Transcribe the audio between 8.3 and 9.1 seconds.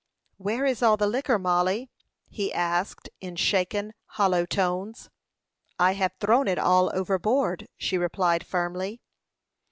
firmly.